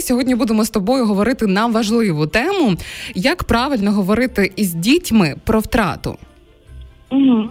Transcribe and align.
ми 0.00 0.04
сьогодні 0.04 0.34
будемо 0.34 0.64
з 0.64 0.70
тобою 0.70 1.06
говорити 1.06 1.46
на 1.46 1.66
важливу 1.66 2.26
тему, 2.26 2.76
як 3.14 3.44
правильно 3.44 3.90
говорити 3.90 4.52
із 4.56 4.74
дітьми 4.74 5.34
про 5.44 5.60
втрату. 5.60 6.16
Угу. 7.10 7.48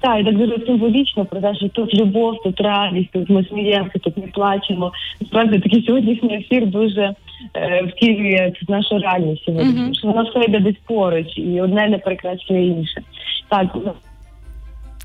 Так, 0.00 0.20
і 0.20 0.24
так 0.24 0.36
дуже 0.36 0.66
символічно 0.66 1.24
про 1.24 1.40
те, 1.40 1.54
що 1.54 1.68
тут 1.68 1.94
любов, 1.94 2.42
тут 2.44 2.60
радість, 2.60 3.10
тут 3.12 3.30
ми 3.30 3.44
сміємося, 3.44 3.98
тут 3.98 4.16
ми 4.16 4.22
плачемо. 4.22 4.92
Насправді 5.20 5.58
такий 5.58 5.86
сьогоднішній 5.86 6.36
ефір 6.36 6.66
дуже 6.66 7.14
е, 7.56 7.82
втілює 7.82 8.52
нашу 8.68 8.98
реальність 8.98 9.44
сьогодні. 9.44 9.94
Що 9.94 10.08
воно 10.08 10.30
все 10.30 10.44
йде 10.44 10.60
десь 10.60 10.80
поруч, 10.86 11.26
і 11.36 11.60
одне 11.60 11.88
не 11.88 11.98
перекращує 11.98 12.66
інше. 12.66 13.02
Так, 13.48 13.66
ну, 13.74 13.92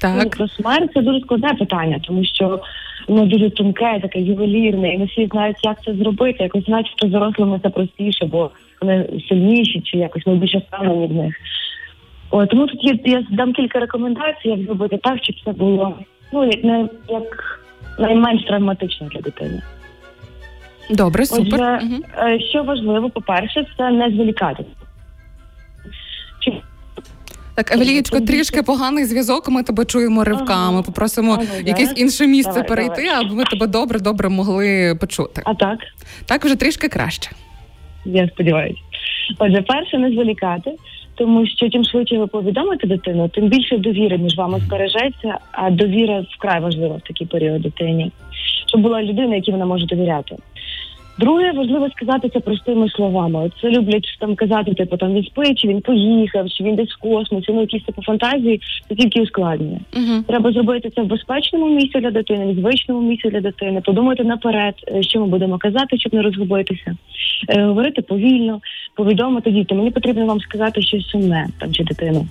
Так, 0.01 0.29
про 0.29 0.47
смерть 0.47 0.91
це 0.93 1.01
дуже 1.01 1.19
складне 1.19 1.53
питання, 1.53 1.99
тому 2.03 2.25
що 2.25 2.61
воно 3.07 3.25
дуже 3.25 3.49
тонке, 3.49 3.99
таке 4.01 4.19
ювелірне, 4.19 4.93
і 4.93 4.97
не 4.97 5.05
всі 5.05 5.27
знають, 5.31 5.57
як 5.63 5.83
це 5.83 5.93
зробити. 5.93 6.43
Якось 6.43 6.65
знають, 6.65 6.93
що 6.97 7.07
дорослими 7.07 7.59
це 7.63 7.69
простіше, 7.69 8.25
бо 8.25 8.51
вони 8.81 9.09
сильніші, 9.29 9.81
чи 9.81 9.97
якось 9.97 10.27
ми 10.27 10.35
більше 10.35 10.57
впевнені 10.57 11.07
в 11.07 11.13
них. 11.13 11.35
О, 12.31 12.45
тому 12.45 12.67
тут 12.67 12.83
є, 12.83 12.99
я 13.05 13.25
дам 13.29 13.53
кілька 13.53 13.79
рекомендацій, 13.79 14.49
як 14.49 14.59
зробити 14.59 14.97
так, 15.03 15.23
щоб 15.23 15.35
це 15.45 15.51
було 15.51 15.93
ну 16.33 16.45
як 16.45 16.63
не 16.63 16.89
як 17.09 17.59
найменш 17.99 18.43
травматично 18.43 19.07
для 19.07 19.21
дитини. 19.21 19.61
добре, 20.89 21.25
супер. 21.25 21.45
Отже, 21.53 21.79
е, 22.17 22.39
що 22.39 22.63
важливо, 22.63 23.09
по-перше, 23.09 23.65
це 23.77 23.91
не 23.91 24.09
зволікати. 24.09 24.65
Так, 27.59 27.71
Евелієчко, 27.71 28.19
трішки 28.19 28.63
поганий 28.63 29.05
зв'язок. 29.05 29.49
Ми 29.49 29.63
тебе 29.63 29.85
чуємо 29.85 30.23
ривками. 30.23 30.73
Ага. 30.73 30.81
Попросимо 30.81 31.33
Ага, 31.33 31.43
якесь 31.65 31.93
інше 31.95 32.27
місце 32.27 32.51
Давай, 32.51 32.67
перейти, 32.67 33.03
давай. 33.03 33.25
аби 33.25 33.35
ми 33.35 33.43
тебе 33.43 33.67
добре 33.67 33.99
добре 33.99 34.29
могли 34.29 34.97
почути. 35.01 35.41
а 35.45 35.53
так? 35.53 35.79
Так 36.25 36.45
вже 36.45 36.55
трішки 36.55 36.89
краще. 36.89 37.31
Я 38.05 38.27
сподіваюся. 38.27 38.79
Отже, 39.39 39.61
перше 39.61 39.97
не 39.97 40.11
зволікати, 40.11 40.71
тому 41.15 41.47
що 41.47 41.69
чим 41.69 41.83
швидше 41.83 42.17
ви 42.17 42.27
повідомите 42.27 42.87
дитину, 42.87 43.29
тим 43.29 43.47
більше 43.47 43.77
довіри 43.77 44.17
між 44.17 44.37
вами 44.37 44.59
збережеться, 44.59 45.37
а 45.51 45.69
довіра 45.69 46.25
вкрай 46.37 46.59
важлива 46.59 46.95
в 46.95 47.01
такий 47.01 47.27
період 47.27 47.61
дитині, 47.61 48.11
щоб 48.67 48.81
була 48.81 49.03
людина, 49.03 49.35
якій 49.35 49.51
вона 49.51 49.65
може 49.65 49.85
довіряти. 49.85 50.35
Друге, 51.19 51.51
важливо 51.51 51.89
сказати 51.89 52.29
це 52.33 52.39
простими 52.39 52.89
словами. 52.89 53.39
От 53.39 53.51
Це 53.61 53.69
люблять 53.69 54.17
там 54.19 54.35
казати, 54.35 54.73
типу 54.73 54.97
там 54.97 55.13
він 55.13 55.23
спить, 55.23 55.59
чи 55.59 55.67
він 55.67 55.81
поїхав, 55.81 56.49
чи 56.49 56.63
він 56.63 56.75
десь 56.75 56.91
в 56.91 56.99
космосі. 56.99 57.51
Ну 57.51 57.61
якісь 57.61 57.83
типу 57.83 58.01
фантазії, 58.01 58.61
це 58.89 58.95
тільки 58.95 59.21
ускладнює. 59.21 59.79
Угу. 59.95 60.23
Треба 60.27 60.51
зробити 60.51 60.89
це 60.95 61.01
в 61.01 61.05
безпечному 61.05 61.75
місці 61.75 61.99
для 61.99 62.11
дитини, 62.11 62.53
в 62.53 62.55
звичному 62.55 63.09
місці 63.09 63.29
для 63.29 63.41
дитини, 63.41 63.81
подумати 63.81 64.23
наперед, 64.23 64.75
е, 64.87 65.03
що 65.03 65.19
ми 65.19 65.27
будемо 65.27 65.57
казати, 65.57 65.97
щоб 65.97 66.13
не 66.13 66.21
розгубитися, 66.21 66.95
Е, 67.47 67.63
говорити 67.63 68.01
повільно, 68.01 68.61
повідомити 68.95 69.51
дітям. 69.51 69.77
Мені 69.77 69.91
потрібно 69.91 70.25
вам 70.25 70.39
сказати 70.39 70.81
щось 70.81 71.07
сумне 71.07 71.47
там 71.59 71.73
чи 71.73 71.83
дитину. 71.83 72.27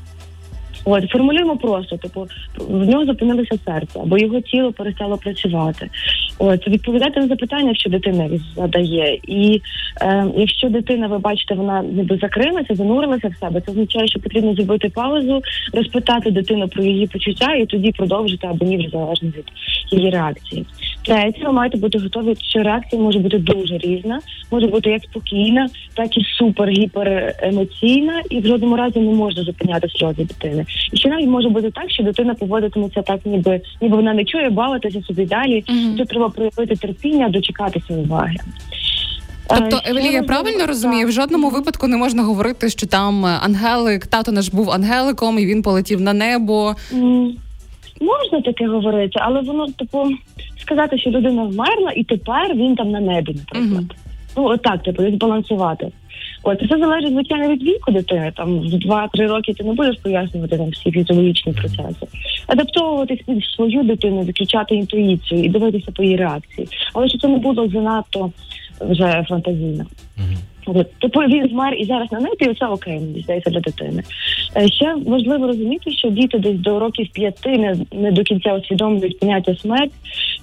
От 0.84 1.10
формулюємо 1.10 1.56
просто, 1.56 1.96
типу, 1.96 2.26
в 2.68 2.88
нього 2.88 3.04
зупинилося 3.04 3.58
серце, 3.66 4.00
або 4.00 4.18
його 4.18 4.40
тіло 4.40 4.72
перестало 4.72 5.16
працювати. 5.16 5.90
От 6.38 6.68
відповідати 6.68 7.20
на 7.20 7.26
запитання, 7.26 7.74
що 7.74 7.90
дитина 7.90 8.30
задає. 8.56 9.18
І 9.26 9.62
е, 10.00 10.26
якщо 10.36 10.68
дитина, 10.68 11.06
ви 11.06 11.18
бачите, 11.18 11.54
вона 11.54 11.82
ніби 11.82 12.18
закрилася, 12.22 12.74
занурилася 12.74 13.28
в 13.28 13.36
себе, 13.36 13.60
це 13.60 13.70
означає, 13.70 14.08
що 14.08 14.20
потрібно 14.20 14.54
зробити 14.54 14.88
паузу, 14.88 15.42
розпитати 15.72 16.30
дитину 16.30 16.68
про 16.68 16.84
її 16.84 17.06
почуття 17.06 17.54
і 17.54 17.66
тоді 17.66 17.92
продовжити 17.92 18.46
або 18.46 18.64
ні, 18.64 18.76
вже 18.76 18.88
залежно 18.88 19.28
від 19.28 19.44
її 19.92 20.10
реакції. 20.10 20.66
Третє, 21.08 21.40
ви 21.44 21.52
маєте 21.52 21.78
бути 21.78 21.98
готові, 21.98 22.36
що 22.42 22.62
реакція 22.62 23.02
може 23.02 23.18
бути 23.18 23.38
дуже 23.38 23.78
різна, 23.78 24.20
може 24.50 24.66
бути 24.66 24.90
як 24.90 25.02
спокійна, 25.02 25.68
так 25.94 26.18
і 26.18 26.24
супер 26.38 26.68
гіперемоційна, 26.68 28.22
і 28.30 28.40
в 28.40 28.46
жодному 28.46 28.76
разі 28.76 28.98
не 28.98 29.12
можна 29.12 29.42
зупиняти 29.42 29.88
сльози 29.88 30.24
дитини. 30.24 30.64
І 30.92 30.96
ще 30.96 31.08
навіть 31.08 31.28
може 31.28 31.48
бути 31.48 31.70
так, 31.70 31.90
що 31.90 32.02
дитина 32.02 32.34
поводитиметься 32.34 33.02
так, 33.02 33.20
ніби 33.24 33.60
ніби 33.82 33.96
вона 33.96 34.14
не 34.14 34.24
чує, 34.24 34.50
бавитися 34.50 35.02
собі 35.02 35.26
далі. 35.26 35.64
Мгм. 35.68 35.96
Тут 35.96 36.08
треба 36.08 36.28
проявити 36.28 36.76
терпіння, 36.76 37.28
дочекатися 37.28 37.94
уваги. 37.94 38.36
Тобто, 39.48 39.80
Е, 39.84 40.12
я 40.12 40.22
правильно 40.22 40.66
розумію, 40.66 41.06
в 41.06 41.12
жодному 41.12 41.50
випадку 41.50 41.86
не 41.86 41.96
можна 41.96 42.22
говорити, 42.22 42.70
що 42.70 42.86
там 42.86 43.26
е, 43.26 43.28
ангелик, 43.42 44.06
тато 44.06 44.32
наш 44.32 44.48
був 44.48 44.70
ангеликом, 44.70 45.38
і 45.38 45.46
він 45.46 45.62
полетів 45.62 46.00
на 46.00 46.12
небо. 46.12 46.74
Можна 48.00 48.40
таке 48.40 48.66
говорити, 48.66 49.20
але 49.22 49.40
воно, 49.40 49.66
типу, 49.66 50.08
сказати, 50.58 50.98
що 50.98 51.10
людина 51.10 51.42
вмерла, 51.42 51.92
і 51.96 52.04
тепер 52.04 52.54
він 52.54 52.76
там 52.76 52.90
на 52.90 53.00
небі, 53.00 53.36
наприклад. 53.38 53.84
Ну, 54.36 54.44
отак, 54.44 54.82
типу, 54.82 55.10
збалансувати. 55.10 55.92
От 56.42 56.60
це 56.70 56.78
залежить, 56.78 57.12
звичайно, 57.12 57.48
від 57.48 57.62
віку 57.62 57.92
дитини. 57.92 58.32
Там 58.36 58.58
в 58.58 58.64
2-3 58.64 59.26
роки 59.26 59.54
ти 59.54 59.64
не 59.64 59.72
будеш 59.72 59.96
пояснювати 59.96 60.58
там 60.58 60.68
всі 60.68 60.90
фізіологічні 60.90 61.52
процеси. 61.52 62.06
Адаптовуватись 62.46 63.20
під 63.26 63.44
свою 63.44 63.82
дитину, 63.82 64.20
виключати 64.20 64.74
інтуїцію 64.74 65.44
і 65.44 65.48
дивитися 65.48 65.92
по 65.92 66.02
її 66.02 66.16
реакції. 66.16 66.68
Але 66.94 67.08
щоб 67.08 67.20
це 67.20 67.28
не 67.28 67.38
було 67.38 67.68
занадто 67.68 68.32
вже 68.80 69.24
фантазійно. 69.28 69.84
От, 70.74 70.94
Типу 70.98 71.20
він 71.20 71.48
вмер 71.48 71.74
і 71.74 71.84
зараз 71.84 72.12
на 72.12 72.20
небі, 72.20 72.44
і 72.50 72.54
це 72.54 72.66
окей, 72.66 73.00
мені 73.00 73.20
здається, 73.20 73.50
для 73.50 73.60
дитини. 73.60 74.02
Е, 74.56 74.68
Ще 74.68 74.94
важливо 75.06 75.46
розуміти, 75.46 75.90
що 75.90 76.10
діти 76.10 76.38
десь 76.38 76.58
до 76.58 76.78
років 76.78 77.08
п'яти 77.12 77.58
не, 77.58 77.76
не 77.92 78.12
до 78.12 78.22
кінця 78.22 78.54
усвідомлюють 78.54 79.18
поняття 79.18 79.54
смерть, 79.54 79.92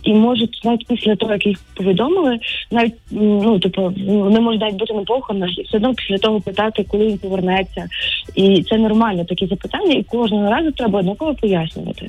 і 0.03 0.13
можуть 0.13 0.61
навіть 0.65 0.87
після 0.87 1.15
того, 1.15 1.31
як 1.31 1.45
їх 1.45 1.59
повідомили, 1.75 2.39
навіть 2.71 2.93
ну 3.11 3.59
типу 3.59 3.93
ну, 3.97 4.29
не 4.29 4.39
можуть 4.39 4.61
навіть 4.61 4.75
бути 4.75 4.93
на 4.93 5.03
похоронах, 5.03 5.59
і 5.59 5.61
все 5.61 5.77
одно 5.77 5.93
після 5.93 6.17
того 6.17 6.41
питати, 6.41 6.85
коли 6.87 7.07
він 7.07 7.17
повернеться. 7.17 7.87
І 8.35 8.63
це 8.63 8.77
нормально 8.77 9.25
такі 9.25 9.45
запитання, 9.45 9.93
і 9.93 10.03
кожного 10.03 10.49
разу 10.49 10.71
треба 10.71 10.99
однаково 10.99 11.35
пояснювати. 11.35 12.07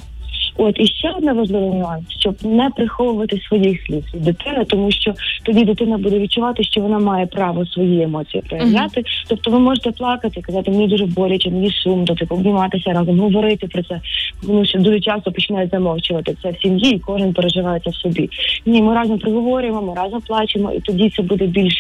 От 0.58 0.80
і 0.80 0.86
ще 0.86 1.10
один 1.10 1.36
важливий 1.36 1.70
нюанс, 1.70 2.04
щоб 2.18 2.34
не 2.44 2.70
приховувати 2.70 3.40
своїх 3.40 3.86
слів 3.86 4.04
від 4.14 4.22
дитини, 4.22 4.64
тому 4.64 4.90
що 4.90 5.14
тоді 5.42 5.64
дитина 5.64 5.98
буде 5.98 6.18
відчувати, 6.18 6.64
що 6.64 6.80
вона 6.80 6.98
має 6.98 7.26
право 7.26 7.66
свої 7.66 8.02
емоції 8.02 8.42
проявляти. 8.48 9.04
Тобто 9.28 9.50
ви 9.50 9.58
можете 9.58 9.90
плакати, 9.90 10.40
казати, 10.40 10.70
мені 10.70 10.88
дуже 10.88 11.06
боляче, 11.06 11.50
мені 11.50 11.70
сумно, 11.70 12.14
типу, 12.14 12.34
обніматися 12.34 12.92
разом, 12.92 13.20
говорити 13.20 13.66
про 13.66 13.82
це. 13.82 14.00
Тому 14.46 14.64
що 14.64 14.78
дуже 14.78 15.00
часто 15.00 15.32
починають 15.32 15.70
замовчувати 15.70 16.36
це 16.42 16.50
в 16.50 16.56
сім'ї, 16.62 16.94
і 16.94 16.98
кожен 16.98 17.32
переживає 17.32 17.80
це 17.84 17.90
в 17.90 17.94
собі. 17.94 18.30
Ні, 18.66 18.82
ми 18.82 18.94
разом 18.94 19.18
проговорюємо, 19.18 19.82
ми 19.82 19.94
разом 19.94 20.20
плачемо, 20.20 20.72
і 20.72 20.80
тоді 20.80 21.10
це 21.10 21.22
буде 21.22 21.46
більш 21.46 21.74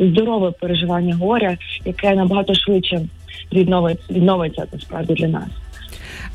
здорове 0.00 0.50
переживання 0.60 1.16
горя, 1.16 1.56
яке 1.84 2.14
набагато 2.14 2.54
швидше 2.54 3.00
відновиться, 3.52 4.04
відновиться 4.14 4.66
насправді 4.72 5.14
для 5.14 5.28
нас. 5.28 5.48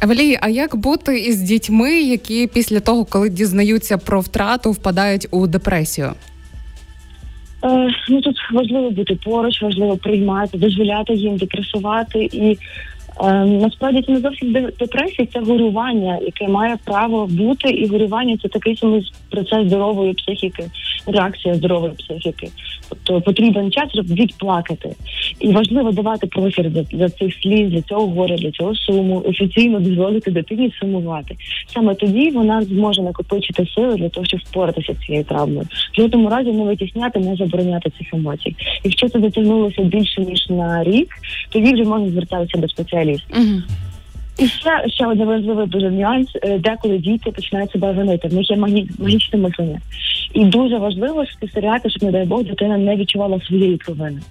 Евелія, 0.02 0.40
а 0.42 0.50
як 0.50 0.76
бути 0.76 1.20
із 1.20 1.42
дітьми, 1.42 2.02
які 2.02 2.48
після 2.48 2.80
того, 2.80 3.06
коли 3.06 3.30
дізнаються 3.30 3.98
про 3.98 4.20
втрату, 4.20 4.72
впадають 4.72 5.28
у 5.32 5.48
депресію? 5.48 6.14
Е, 7.64 7.90
ну 8.10 8.22
тут 8.22 8.36
важливо 8.54 8.92
бути 8.92 9.18
поруч, 9.24 9.62
важливо 9.62 9.98
приймати, 9.98 10.58
дозволяти 10.58 11.14
їм 11.14 11.38
депресувати. 11.38 12.30
І 12.34 12.58
е, 13.24 13.46
насправді 13.46 14.02
це 14.02 14.12
не 14.12 14.20
зовсім 14.20 14.54
депресія, 14.80 15.28
це 15.34 15.40
горювання, 15.40 16.20
яке 16.22 16.48
має 16.48 16.78
право 16.86 17.28
бути. 17.28 17.70
І 17.70 17.88
горювання 17.88 18.38
це 18.42 18.48
такий 18.48 18.78
самий 18.78 19.12
процес 19.30 19.68
здорової 19.68 20.14
психіки, 20.14 20.64
реакція 21.08 21.56
здорової 21.56 21.94
психіки. 21.94 22.50
Тобто 22.90 23.22
потрібен 23.22 23.72
час, 23.72 23.90
щоб 23.94 24.06
відплакати. 24.06 24.96
І 25.40 25.48
важливо 25.48 25.92
давати 25.92 26.30
за, 26.58 26.98
за 26.98 27.10
цих 27.10 27.34
сліз, 27.42 27.72
для 27.72 27.82
цього 27.82 28.08
горя, 28.08 28.36
для 28.36 28.52
цього 28.52 28.76
суму, 28.76 29.24
офіційно 29.26 29.80
дозволити 29.80 30.32
дитині 30.32 30.74
сумувати. 30.80 31.36
Саме 31.74 31.96
тоді 31.96 32.30
вона 32.30 32.62
зможе 32.62 33.02
накопичити 33.02 33.66
сили 33.76 33.96
для 33.96 34.10
того, 34.10 34.26
щоб 34.26 34.40
впоратися 34.40 34.94
з 34.94 35.06
цією 35.06 35.24
травмою. 35.24 35.68
В 35.94 36.02
жодному 36.02 36.30
разі 36.30 36.52
не 36.52 36.64
витісняти, 36.64 37.20
не 37.20 37.36
забороняти 37.36 37.90
цих 37.90 38.14
емоцій. 38.14 38.56
Якщо 38.84 39.10
це 39.10 39.20
дотягнулося 39.20 39.84
більше 39.84 40.22
ніж 40.22 40.50
на 40.50 40.84
рік, 40.84 41.08
тоді 41.50 41.74
вже 41.74 41.84
можна 41.84 42.10
звертатися 42.10 42.58
до 42.58 42.68
спеціаліста. 42.68 43.40
Угу. 43.40 43.62
І 44.38 44.48
ще, 44.48 44.84
ще 44.88 45.06
один 45.06 45.26
важливий 45.26 45.68
дуже 45.68 45.90
нюанс, 45.90 46.30
е, 46.44 46.60
деколи 46.60 46.98
діти 46.98 47.32
починають 47.32 47.72
себе 47.72 47.92
винити. 47.92 48.28
В 48.28 48.34
них 48.34 48.50
є 48.50 48.58
магі, 48.58 48.90
магічне 49.00 49.40
мислення. 49.40 49.80
І 50.38 50.46
дуже 50.46 50.78
важливо 50.78 51.26
спостерігати, 51.26 51.90
щоб, 51.90 52.04
не 52.04 52.12
дай 52.12 52.26
Бог, 52.26 52.44
дитина 52.44 52.78
не 52.78 52.96
відчувала 52.96 53.42
своєї 53.48 53.78
провини. 53.78 54.22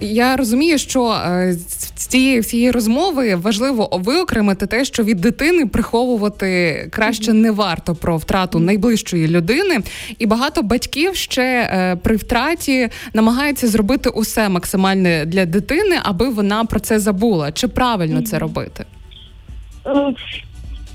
Я 0.00 0.36
розумію, 0.36 0.78
що 0.78 1.12
е, 1.12 1.52
з 1.52 2.06
цієї 2.06 2.40
всієї 2.40 2.70
розмови 2.70 3.34
важливо 3.34 3.88
виокремити 3.92 4.66
те, 4.66 4.84
що 4.84 5.02
від 5.04 5.20
дитини 5.20 5.66
приховувати 5.66 6.76
краще 6.92 7.32
не 7.32 7.50
варто 7.50 7.94
про 7.94 8.16
втрату 8.16 8.58
найближчої 8.58 9.28
людини, 9.28 9.78
і 10.18 10.26
багато 10.26 10.62
батьків 10.62 11.14
ще 11.14 11.42
е, 11.42 11.96
при 11.96 12.16
втраті 12.16 12.88
намагаються 13.14 13.68
зробити 13.68 14.08
усе 14.08 14.48
максимальне 14.48 15.24
для 15.26 15.46
дитини, 15.46 15.96
аби 16.02 16.28
вона 16.28 16.64
про 16.64 16.80
це 16.80 16.98
забула. 16.98 17.52
Чи 17.52 17.68
правильно 17.68 18.22
це 18.22 18.38
робити? 18.38 18.84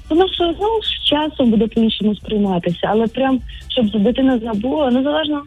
Воно 0.09 0.25
все 0.25 0.45
одно 0.45 0.68
з 0.81 1.07
часом 1.09 1.51
буде 1.51 1.68
по-іншому 1.68 2.15
сприйматися, 2.15 2.80
але 2.83 3.07
прям 3.07 3.39
щоб 3.68 4.04
дитина 4.04 4.39
забула, 4.39 4.92
незалежно 4.92 5.42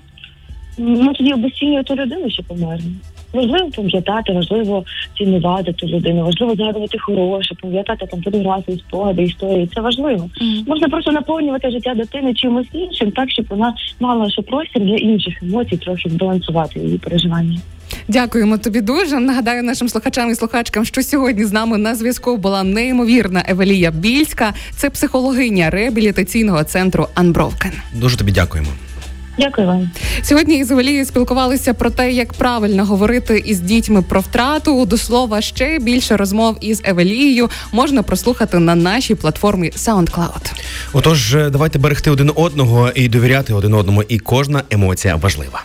ну 0.80 1.12
тоді 1.12 1.32
обесцінює 1.32 1.82
ту 1.82 1.94
людину, 1.94 2.30
що 2.30 2.42
померла. 2.42 2.90
Важливо 3.32 3.70
пам'ятати, 3.76 4.32
важливо 4.32 4.84
цінувати 5.18 5.72
ту 5.72 5.86
людину, 5.86 6.24
важливо 6.24 6.54
згадувати 6.54 6.98
хороше, 6.98 7.54
пам'ятати 7.62 8.06
там 8.06 8.22
фотографії, 8.22 8.78
спогади, 8.78 9.22
історії. 9.22 9.68
Це 9.74 9.80
важливо. 9.80 10.30
Можна 10.66 10.88
просто 10.88 11.12
наповнювати 11.12 11.70
життя 11.70 11.94
дитини 11.94 12.34
чимось 12.34 12.66
іншим, 12.72 13.10
так 13.10 13.30
щоб 13.30 13.46
вона 13.48 13.74
мала 14.00 14.30
ще 14.30 14.42
простір 14.42 14.82
для 14.82 14.96
інших 14.96 15.42
емоцій, 15.42 15.76
трохи 15.76 16.08
збалансувати 16.08 16.80
її 16.80 16.98
переживання. 16.98 17.58
Дякуємо 18.10 18.58
тобі 18.58 18.80
дуже. 18.80 19.20
Нагадаю 19.20 19.62
нашим 19.62 19.88
слухачам 19.88 20.30
і 20.30 20.34
слухачкам, 20.34 20.84
що 20.84 21.02
сьогодні 21.02 21.44
з 21.44 21.52
нами 21.52 21.78
на 21.78 21.94
зв'язку 21.94 22.36
була 22.36 22.62
неймовірна 22.62 23.44
Евелія 23.48 23.90
Більська. 23.90 24.54
Це 24.76 24.90
психологиня 24.90 25.70
реабілітаційного 25.70 26.64
центру 26.64 27.06
Unbroken. 27.14 27.72
Дуже 27.94 28.16
тобі 28.16 28.32
дякуємо. 28.32 28.68
Дякую 29.38 29.66
вам. 29.66 29.90
Сьогодні 30.22 30.58
із 30.58 30.70
Евелією 30.70 31.04
спілкувалися 31.04 31.74
про 31.74 31.90
те, 31.90 32.12
як 32.12 32.32
правильно 32.32 32.84
говорити 32.84 33.42
із 33.46 33.60
дітьми 33.60 34.02
про 34.02 34.20
втрату. 34.20 34.86
До 34.86 34.98
слова, 34.98 35.40
ще 35.40 35.78
більше 35.78 36.16
розмов 36.16 36.56
із 36.60 36.82
Евелією 36.84 37.50
можна 37.72 38.02
прослухати 38.02 38.58
на 38.58 38.74
нашій 38.74 39.14
платформі 39.14 39.70
SoundCloud. 39.70 40.52
Отож, 40.92 41.36
давайте 41.50 41.78
берегти 41.78 42.10
один 42.10 42.32
одного 42.34 42.90
і 42.94 43.08
довіряти 43.08 43.54
один 43.54 43.74
одному, 43.74 44.02
і 44.02 44.18
кожна 44.18 44.62
емоція 44.70 45.16
важлива. 45.16 45.62